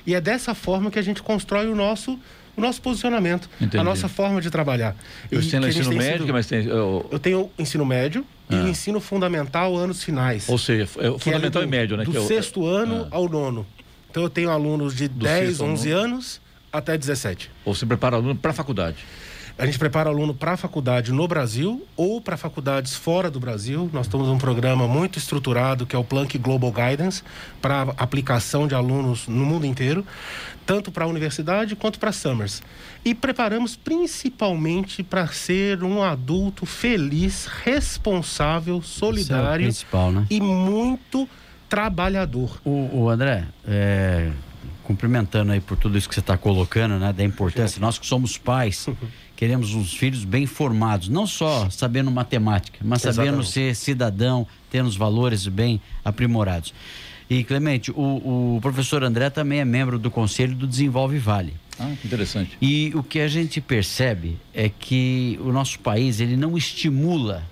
[0.06, 2.18] E é dessa forma que a gente constrói o nosso
[2.56, 3.76] o nosso posicionamento, Entendi.
[3.76, 4.96] a nossa forma de trabalhar.
[5.30, 6.32] Eu tenho ensino médio, sido...
[6.32, 6.64] mas tem.
[6.64, 7.06] Eu...
[7.10, 8.54] eu tenho ensino médio ah.
[8.54, 10.48] e ensino fundamental anos finais.
[10.48, 12.04] Ou seja, é fundamental é e médio, né?
[12.04, 13.16] Do é sexto ano ah.
[13.16, 13.66] ao nono.
[14.10, 16.40] Então eu tenho alunos de do 10, 11 anos
[16.72, 17.50] até 17.
[17.64, 18.96] Ou você prepara aluno para a faculdade?
[19.58, 23.88] A gente prepara aluno para a faculdade no Brasil ou para faculdades fora do Brasil.
[23.90, 27.22] Nós temos um programa muito estruturado que é o Planck Global Guidance
[27.62, 30.04] para aplicação de alunos no mundo inteiro,
[30.66, 32.62] tanto para a universidade quanto para Summers.
[33.02, 40.26] E preparamos principalmente para ser um adulto feliz, responsável, solidário é né?
[40.28, 41.26] e muito
[41.66, 42.60] trabalhador.
[42.62, 44.30] O, o André, é,
[44.86, 47.12] cumprimentando aí por tudo isso que você está colocando, né?
[47.12, 47.80] Da importância.
[47.80, 48.86] Nós que somos pais,
[49.36, 53.50] queremos uns filhos bem formados, não só sabendo matemática, mas sabendo Exatamente.
[53.50, 56.72] ser cidadão, tendo os valores bem aprimorados.
[57.28, 61.54] E, Clemente, o, o professor André também é membro do Conselho do Desenvolve Vale.
[61.78, 62.56] Ah, que interessante.
[62.62, 67.44] E o que a gente percebe é que o nosso país ele não estimula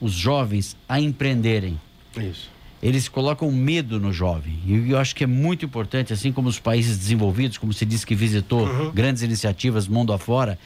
[0.00, 1.80] os jovens a empreenderem.
[2.16, 2.50] Isso.
[2.82, 4.58] Eles colocam medo no jovem.
[4.66, 8.04] E eu acho que é muito importante, assim como os países desenvolvidos, como você disse
[8.04, 10.58] que visitou grandes iniciativas mundo afora,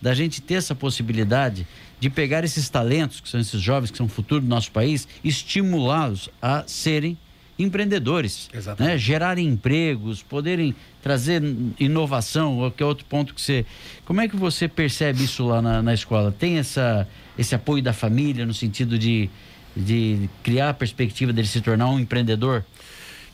[0.00, 1.66] da gente ter essa possibilidade
[2.00, 5.08] de pegar esses talentos, que são esses jovens que são o futuro do nosso país,
[5.24, 7.18] estimulá-los a serem
[7.58, 8.96] empreendedores, né?
[8.96, 11.42] gerarem empregos, poderem trazer
[11.78, 13.66] inovação, que é outro ponto que você.
[14.04, 16.30] Como é que você percebe isso lá na, na escola?
[16.30, 19.28] Tem essa, esse apoio da família no sentido de,
[19.76, 22.64] de criar a perspectiva dele se tornar um empreendedor?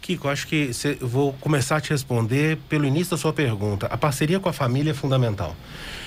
[0.04, 3.86] Kiko, acho que cê- eu vou começar a te responder pelo início da sua pergunta.
[3.86, 5.56] A parceria com a família é fundamental.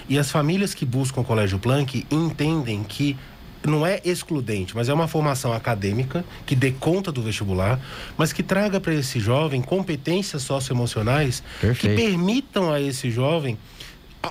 [0.08, 3.18] E as famílias que buscam o Colégio Planck entendem que
[3.66, 7.80] não é excludente, mas é uma formação acadêmica que dê conta do vestibular,
[8.16, 11.96] mas que traga para esse jovem competências socioemocionais Perfeito.
[11.98, 13.58] que permitam a esse jovem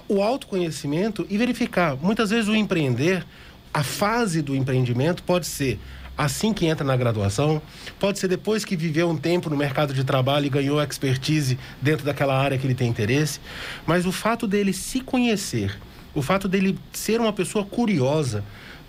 [0.08, 1.96] o autoconhecimento e verificar.
[1.96, 3.26] Muitas vezes o empreender,
[3.74, 5.80] a fase do empreendimento pode ser
[6.16, 7.60] assim que entra na graduação,
[7.98, 12.04] pode ser depois que viveu um tempo no mercado de trabalho e ganhou expertise dentro
[12.04, 13.40] daquela área que ele tem interesse,
[13.86, 15.78] mas o fato dele se conhecer,
[16.14, 18.42] o fato dele ser uma pessoa curiosa,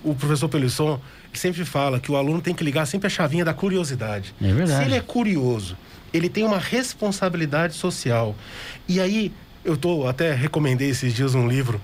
[0.03, 0.99] o professor Pelisson
[1.33, 4.33] sempre fala que o aluno tem que ligar sempre a chavinha da curiosidade.
[4.41, 4.83] É verdade.
[4.83, 5.77] Se ele é curioso,
[6.13, 8.35] ele tem uma responsabilidade social.
[8.87, 9.31] E aí,
[9.63, 11.81] eu tô, até recomendei esses dias um livro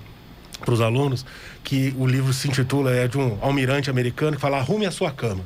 [0.63, 1.25] para os alunos,
[1.63, 5.11] que o livro se intitula, é de um almirante americano que fala arrume a sua
[5.11, 5.43] cama.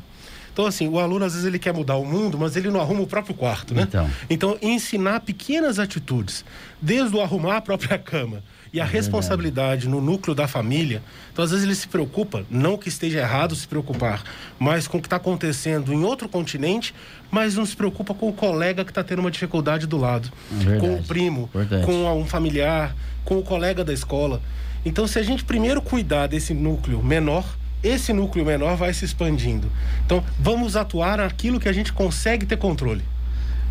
[0.58, 3.04] Então, assim, o aluno às vezes ele quer mudar o mundo, mas ele não arruma
[3.04, 3.84] o próprio quarto, né?
[3.84, 4.10] Então.
[4.28, 6.44] Então, ensinar pequenas atitudes,
[6.82, 8.42] desde o arrumar a própria cama
[8.74, 11.04] e a responsabilidade no núcleo da família.
[11.32, 14.24] Então, às vezes ele se preocupa, não que esteja errado se preocupar,
[14.58, 16.92] mas com o que está acontecendo em outro continente,
[17.30, 20.80] mas não se preocupa com o colega que está tendo uma dificuldade do lado, Verdade.
[20.80, 21.50] com o primo,
[21.86, 24.42] com um familiar, com o colega da escola.
[24.88, 27.46] Então, se a gente primeiro cuidar desse núcleo menor,
[27.84, 29.70] esse núcleo menor vai se expandindo.
[30.06, 33.04] Então, vamos atuar naquilo que a gente consegue ter controle.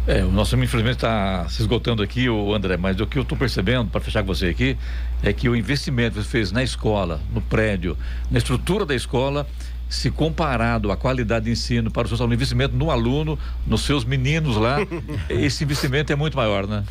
[0.06, 3.36] É, o nosso infelizmente está se esgotando aqui, o André, mas o que eu estou
[3.36, 4.76] percebendo, para fechar com você aqui,
[5.22, 7.96] é que o investimento que você fez na escola, no prédio,
[8.30, 9.44] na estrutura da escola,
[9.88, 14.04] se comparado à qualidade de ensino para os seus alunos, investimento no aluno, nos seus
[14.04, 14.76] meninos lá,
[15.28, 16.84] esse investimento é muito maior, né?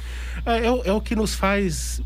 [0.46, 2.02] É, é o- é o que nos faz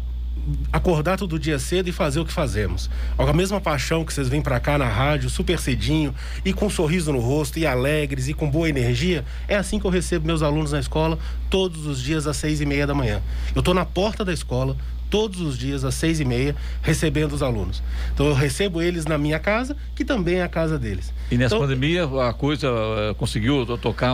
[0.71, 2.89] acordar todo dia cedo e fazer o que fazemos.
[3.17, 6.13] A mesma paixão que vocês vêm pra cá na rádio, super cedinho,
[6.43, 9.85] e com um sorriso no rosto, e alegres, e com boa energia, é assim que
[9.85, 13.21] eu recebo meus alunos na escola, todos os dias às seis e meia da manhã.
[13.55, 14.75] Eu tô na porta da escola,
[15.09, 17.81] todos os dias às seis e meia, recebendo os alunos.
[18.13, 21.11] Então eu recebo eles na minha casa, que também é a casa deles.
[21.31, 24.13] E nessa Então, pandemia, a coisa eh, conseguiu to- tocar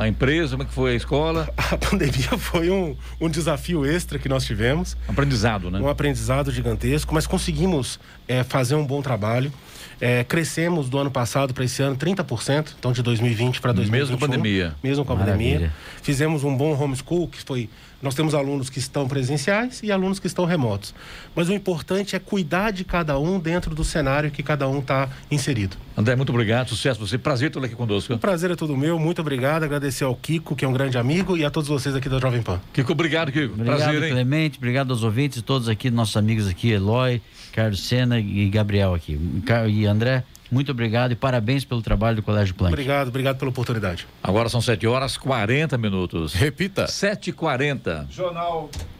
[0.00, 1.48] a empresa, como é que foi a escola?
[1.56, 4.96] A pandemia foi um, um desafio extra que nós tivemos.
[5.08, 5.80] Aprendizado, né?
[5.80, 9.52] um aprendizado gigantesco, mas conseguimos é, fazer um bom trabalho.
[10.00, 14.12] É, crescemos do ano passado para esse ano 30%, então de 2020 para 2021.
[14.12, 14.74] Mesmo com pandemia.
[14.82, 15.52] Mesmo com a Maravilha.
[15.52, 15.72] pandemia.
[16.02, 17.68] Fizemos um bom homeschool, que foi...
[18.02, 20.94] Nós temos alunos que estão presenciais e alunos que estão remotos.
[21.34, 25.08] Mas o importante é cuidar de cada um dentro do cenário que cada um está
[25.30, 25.78] inserido.
[25.96, 28.12] André, muito obrigado, sucesso você, prazer tê-lo aqui conosco.
[28.12, 29.62] O prazer é todo meu, muito obrigado.
[29.64, 32.42] Agradecer ao Kiko, que é um grande amigo, e a todos vocês aqui da Jovem
[32.42, 32.60] Pan.
[32.74, 33.54] Kiko, obrigado, Kiko.
[33.54, 34.10] Obrigado, prazer, hein?
[34.10, 34.58] Clemente.
[34.58, 37.22] Obrigado aos ouvintes, todos aqui, nossos amigos aqui, Eloy,
[37.56, 39.18] Carlos Sena e Gabriel aqui.
[39.66, 42.72] E André, muito obrigado e parabéns pelo trabalho do Colégio Planck.
[42.72, 44.06] Obrigado, obrigado pela oportunidade.
[44.22, 46.32] Agora são 7 horas 40 minutos.
[46.34, 46.86] Repita.
[46.86, 48.06] 7h40.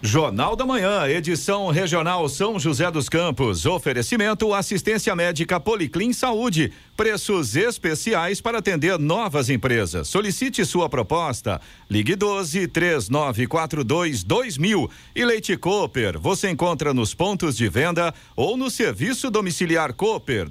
[0.03, 3.67] Jornal da Manhã, edição regional São José dos Campos.
[3.67, 6.73] Oferecimento assistência médica Policlin Saúde.
[6.97, 10.09] Preços especiais para atender novas empresas.
[10.09, 11.61] Solicite sua proposta.
[11.91, 14.91] Ligue 12 3942 2000.
[15.15, 20.49] E Leite Cooper, você encontra nos pontos de venda ou no serviço domiciliar Cooper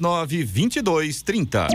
[0.00, 1.68] 2139 2230.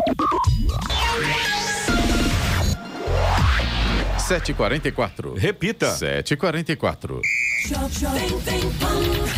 [4.28, 5.38] 7h44.
[5.38, 5.88] Repita.
[5.88, 7.22] 7h44.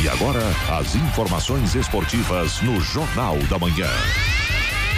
[0.04, 0.42] E agora,
[0.80, 3.88] as informações esportivas no Jornal da Manhã.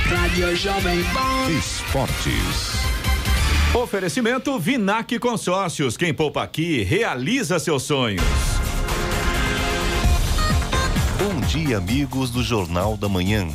[0.06, 1.50] Rádio Jovem Pan.
[1.52, 2.82] Esportes.
[3.74, 5.96] Oferecimento Vinac Consórcios.
[5.96, 8.22] Quem poupa aqui realiza seus sonhos.
[11.18, 13.48] Bom dia, amigos do Jornal da Manhã.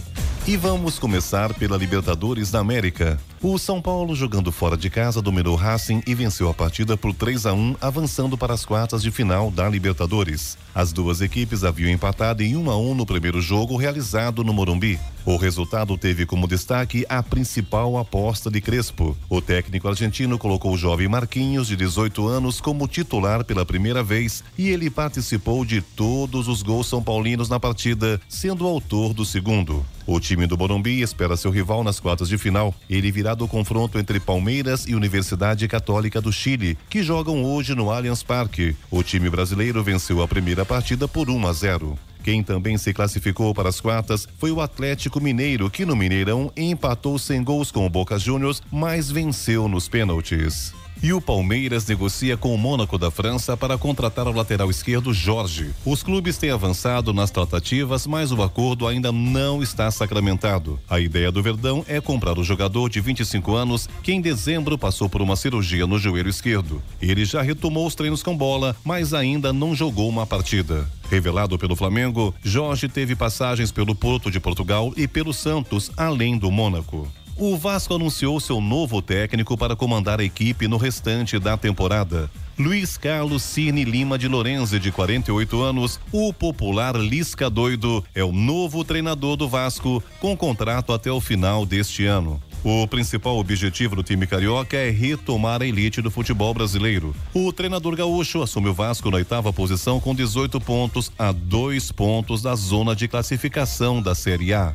[0.48, 3.18] E vamos começar pela Libertadores da América.
[3.42, 7.44] O São Paulo, jogando fora de casa, dominou Racing e venceu a partida por 3
[7.44, 10.56] a 1, avançando para as quartas de final da Libertadores.
[10.74, 14.98] As duas equipes haviam empatado em 1 a 1 no primeiro jogo realizado no Morumbi.
[15.26, 19.16] O resultado teve como destaque a principal aposta de Crespo.
[19.28, 24.44] O técnico argentino colocou o jovem Marquinhos, de 18 anos, como titular pela primeira vez
[24.56, 29.84] e ele participou de todos os gols são paulinos na partida, sendo autor do segundo.
[30.06, 32.72] O time do Morumbi espera seu rival nas quartas de final.
[32.88, 37.90] Ele virá do confronto entre Palmeiras e Universidade Católica do Chile, que jogam hoje no
[37.90, 38.74] Allianz Parque.
[38.90, 41.98] O time brasileiro venceu a primeira partida por 1 a 0.
[42.24, 47.20] Quem também se classificou para as quartas foi o Atlético Mineiro, que no Mineirão empatou
[47.20, 50.74] sem gols com o Boca Juniors, mas venceu nos pênaltis.
[51.02, 55.70] E o Palmeiras negocia com o Mônaco da França para contratar o lateral esquerdo Jorge.
[55.84, 60.80] Os clubes têm avançado nas tratativas, mas o acordo ainda não está sacramentado.
[60.88, 65.08] A ideia do Verdão é comprar o jogador de 25 anos que em dezembro passou
[65.08, 66.82] por uma cirurgia no joelho esquerdo.
[67.00, 70.88] Ele já retomou os treinos com bola, mas ainda não jogou uma partida.
[71.10, 76.50] Revelado pelo Flamengo, Jorge teve passagens pelo Porto de Portugal e pelo Santos, além do
[76.50, 77.08] Mônaco.
[77.38, 82.30] O Vasco anunciou seu novo técnico para comandar a equipe no restante da temporada.
[82.58, 88.32] Luiz Carlos Cine Lima de Lorenzi, de 48 anos, o popular Lisca Doido, é o
[88.32, 92.42] novo treinador do Vasco, com contrato até o final deste ano.
[92.64, 97.14] O principal objetivo do time carioca é retomar a elite do futebol brasileiro.
[97.34, 102.40] O treinador gaúcho assume o Vasco na oitava posição com 18 pontos a dois pontos
[102.40, 104.74] da zona de classificação da Série A.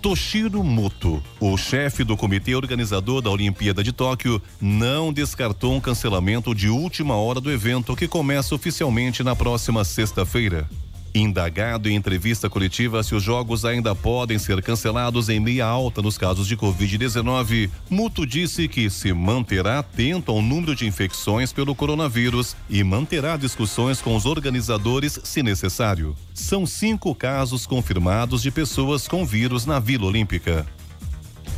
[0.00, 6.54] Toshiro Muto, o chefe do comitê organizador da Olimpíada de Tóquio, não descartou um cancelamento
[6.54, 10.66] de última hora do evento que começa oficialmente na próxima sexta-feira.
[11.12, 16.16] Indagado em entrevista coletiva se os jogos ainda podem ser cancelados em meia alta nos
[16.16, 22.54] casos de Covid-19, Muto disse que se manterá atento ao número de infecções pelo coronavírus
[22.68, 26.14] e manterá discussões com os organizadores se necessário.
[26.32, 30.64] São cinco casos confirmados de pessoas com vírus na Vila Olímpica.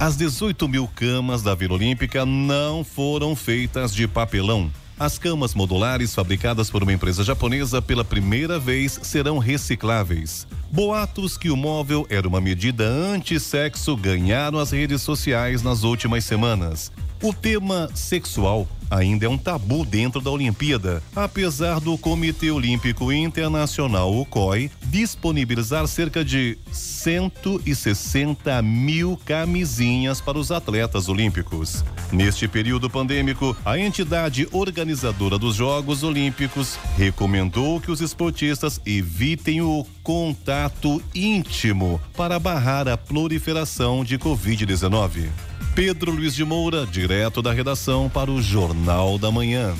[0.00, 4.70] As 18 mil camas da Vila Olímpica não foram feitas de papelão.
[4.98, 10.46] As camas modulares fabricadas por uma empresa japonesa pela primeira vez serão recicláveis.
[10.70, 16.92] Boatos que o móvel era uma medida anti-sexo ganharam as redes sociais nas últimas semanas.
[17.22, 24.12] O tema sexual ainda é um tabu dentro da Olimpíada, apesar do Comitê Olímpico Internacional,
[24.12, 31.85] o COI, disponibilizar cerca de 160 mil camisinhas para os atletas olímpicos.
[32.11, 39.87] Neste período pandêmico, a entidade organizadora dos Jogos Olímpicos recomendou que os esportistas evitem o
[40.02, 45.30] contato íntimo para barrar a proliferação de Covid-19.
[45.74, 49.74] Pedro Luiz de Moura, direto da redação para o Jornal da Manhã.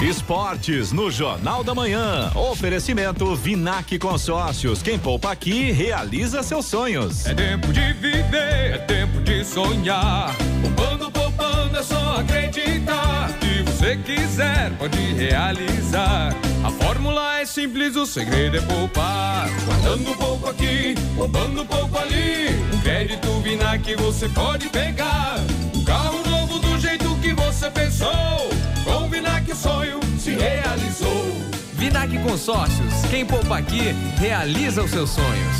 [0.00, 2.30] Esportes no Jornal da Manhã.
[2.34, 4.82] Oferecimento Vinac Consórcios.
[4.82, 7.26] Quem poupa aqui realiza seus sonhos.
[7.26, 10.34] É tempo de viver, é tempo de sonhar.
[10.62, 13.43] Poupando, poupando, é só acreditar.
[13.84, 16.34] Se você quiser, pode realizar.
[16.64, 19.46] A fórmula é simples, o segredo é poupar.
[19.66, 22.48] Guardando pouco aqui, poupando pouco ali.
[22.72, 25.36] Um crédito Vinac você pode pegar.
[25.74, 28.48] Um carro novo do jeito que você pensou.
[28.84, 31.36] Com o Vinac o sonho se realizou.
[31.74, 33.04] Vinac Consórcios.
[33.10, 35.56] Quem poupa aqui, realiza os seus sonhos.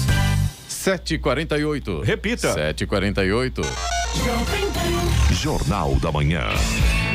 [0.71, 2.03] 7h48.
[2.03, 2.55] Repita.
[2.55, 3.67] 7h48.
[5.31, 6.49] Jornal da Manhã.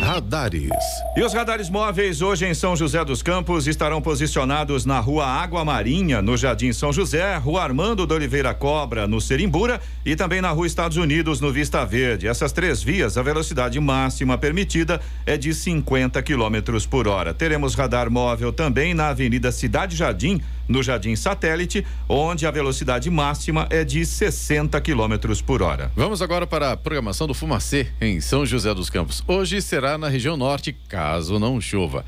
[0.01, 0.69] Radares.
[1.15, 5.65] E os radares móveis hoje em São José dos Campos estarão posicionados na Rua Água
[5.65, 10.49] Marinha, no Jardim São José, Rua Armando de Oliveira Cobra, no Serimbura e também na
[10.51, 12.27] Rua Estados Unidos, no Vista Verde.
[12.27, 17.33] Essas três vias, a velocidade máxima permitida é de 50 quilômetros por hora.
[17.33, 23.67] Teremos radar móvel também na Avenida Cidade Jardim, no Jardim Satélite, onde a velocidade máxima
[23.71, 25.91] é de 60 quilômetros por hora.
[25.95, 29.23] Vamos agora para a programação do Fumacê em São José dos Campos.
[29.27, 32.05] Hoje será na região norte, caso não chova.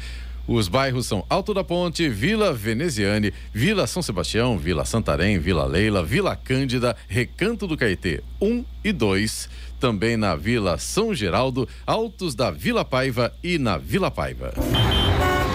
[0.47, 6.03] Os bairros são Alto da Ponte, Vila Veneziane, Vila São Sebastião, Vila Santarém, Vila Leila,
[6.03, 12.51] Vila Cândida, Recanto do Caetê 1 e 2, também na Vila São Geraldo, Altos da
[12.51, 14.53] Vila Paiva e na Vila Paiva.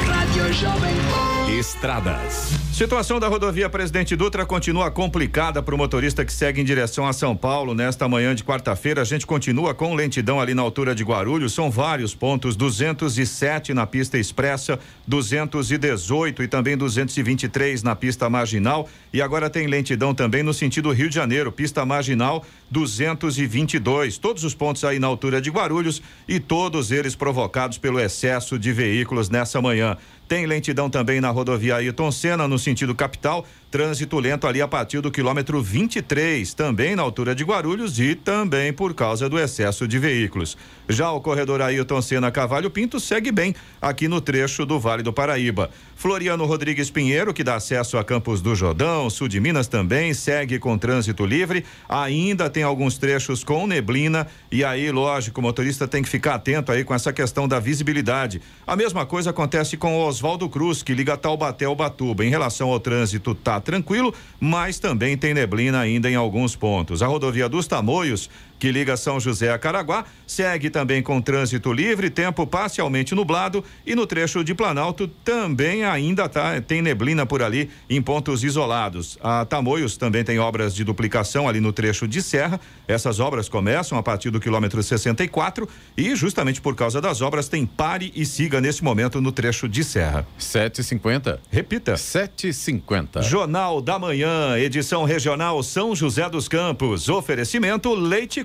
[0.06, 1.52] Rádio Jovem Pan.
[1.58, 2.50] Estradas.
[2.76, 7.12] Situação da rodovia Presidente Dutra continua complicada para o motorista que segue em direção a
[7.14, 9.00] São Paulo nesta manhã de quarta-feira.
[9.00, 11.54] A gente continua com lentidão ali na altura de Guarulhos.
[11.54, 18.86] São vários pontos: 207 na pista expressa, 218 e também 223 na pista marginal.
[19.10, 24.18] E agora tem lentidão também no sentido Rio de Janeiro, pista marginal 222.
[24.18, 28.70] Todos os pontos aí na altura de Guarulhos e todos eles provocados pelo excesso de
[28.70, 29.96] veículos nessa manhã.
[30.28, 33.46] Tem lentidão também na rodovia Ayrton Senna, no sentido capital.
[33.70, 38.72] Trânsito lento ali a partir do quilômetro 23, também na altura de Guarulhos e também
[38.72, 40.56] por causa do excesso de veículos.
[40.88, 45.12] Já o corredor Ailton Senna Cavalho Pinto segue bem aqui no trecho do Vale do
[45.12, 45.70] Paraíba.
[45.98, 50.58] Floriano Rodrigues Pinheiro, que dá acesso a Campos do Jordão, sul de Minas também, segue
[50.58, 51.64] com trânsito livre.
[51.88, 56.70] Ainda tem alguns trechos com neblina e aí, lógico, o motorista tem que ficar atento
[56.70, 58.42] aí com essa questão da visibilidade.
[58.66, 62.26] A mesma coisa acontece com o Oswaldo Cruz, que liga Taubaté ao Batuba.
[62.26, 67.02] Em relação ao trânsito, tá tranquilo, mas também tem neblina ainda em alguns pontos.
[67.02, 68.28] A rodovia dos Tamoios
[68.58, 73.94] que liga São José a Caraguá, segue também com trânsito livre, tempo parcialmente nublado e
[73.94, 79.18] no trecho de Planalto também ainda tá, tem neblina por ali em pontos isolados.
[79.22, 82.60] A Tamoios também tem obras de duplicação ali no trecho de serra.
[82.88, 87.66] Essas obras começam a partir do quilômetro 64 e justamente por causa das obras tem
[87.66, 90.26] pare e siga nesse momento no trecho de serra.
[90.38, 91.38] 7h50.
[91.50, 91.94] Repita.
[91.94, 93.22] 7h50.
[93.22, 97.08] Jornal da Manhã, edição regional São José dos Campos.
[97.08, 98.44] Oferecimento Leite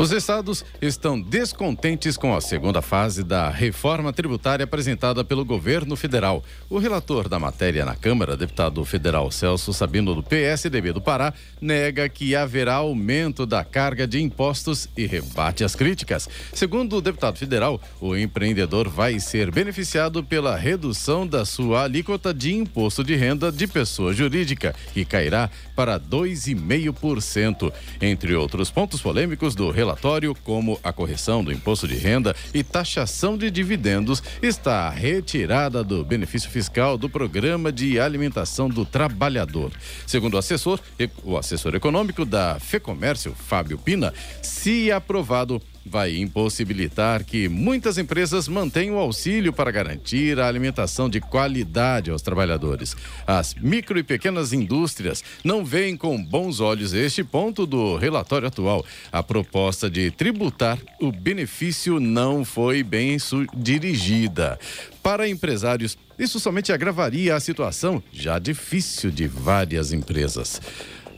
[0.00, 6.42] Os estados estão descontentes com a segunda fase da reforma tributária apresentada pelo governo federal.
[6.70, 12.08] O relator da matéria na Câmara, deputado federal Celso Sabino do PSDB do Pará, nega
[12.08, 16.26] que haverá aumento da carga de impostos e rebate as críticas.
[16.54, 22.54] Segundo o deputado federal, o empreendedor vai ser beneficiado pela redução da sua alíquota de
[22.54, 27.70] imposto de renda de pessoa jurídica, que cairá para 2,5%.
[28.00, 32.62] Entre outros pontos polêmicos do relator relatório, como a correção do imposto de renda e
[32.62, 39.72] taxação de dividendos, está retirada do benefício fiscal do programa de alimentação do trabalhador.
[40.06, 40.78] Segundo o assessor,
[41.24, 48.96] o assessor econômico da FEComércio, Fábio Pina, se aprovado, vai impossibilitar que muitas empresas mantenham
[48.96, 52.96] o auxílio para garantir a alimentação de qualidade aos trabalhadores.
[53.26, 58.84] As micro e pequenas indústrias não veem com bons olhos este ponto do relatório atual.
[59.10, 63.16] A proposta de tributar o benefício não foi bem
[63.56, 64.58] dirigida.
[65.02, 70.60] Para empresários, isso somente agravaria a situação já difícil de várias empresas.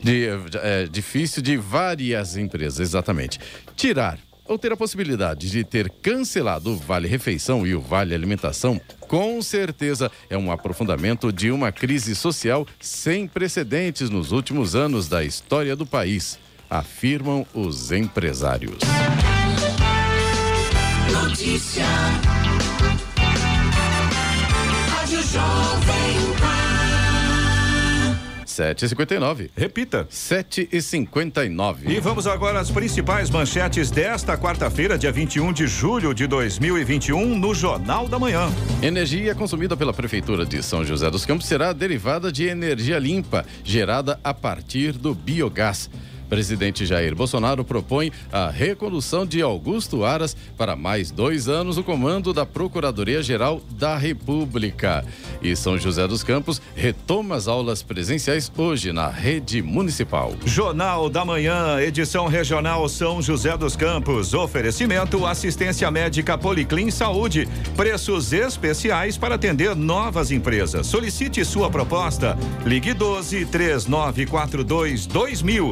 [0.01, 0.27] De,
[0.61, 3.39] é, difícil de várias empresas, exatamente.
[3.75, 4.19] Tirar
[4.53, 9.41] ou ter a possibilidade de ter cancelado o Vale Refeição e o Vale Alimentação, com
[9.41, 15.75] certeza é um aprofundamento de uma crise social sem precedentes nos últimos anos da história
[15.75, 16.37] do país,
[16.69, 18.77] afirmam os empresários.
[21.11, 21.85] Notícia.
[24.91, 26.32] Rádio Jovem.
[28.53, 29.49] 7h59.
[29.55, 30.05] Repita.
[30.11, 31.89] 7h59.
[31.89, 37.55] E vamos agora às principais manchetes desta quarta-feira, dia 21 de julho de 2021, no
[37.55, 38.49] Jornal da Manhã.
[38.81, 44.19] Energia consumida pela Prefeitura de São José dos Campos será derivada de energia limpa, gerada
[44.23, 45.89] a partir do biogás.
[46.29, 52.33] Presidente Jair Bolsonaro propõe a recondução de Augusto Aras para mais dois anos o comando
[52.33, 55.05] da Procuradoria-Geral da República.
[55.41, 60.33] E São José dos Campos retoma as aulas presenciais hoje na rede municipal.
[60.45, 64.33] Jornal da Manhã, edição regional São José dos Campos.
[64.33, 67.47] Oferecimento assistência médica Policlin Saúde.
[67.75, 70.87] Preços especiais para atender novas empresas.
[70.87, 72.37] Solicite sua proposta.
[72.65, 75.71] Ligue 12 3942 2000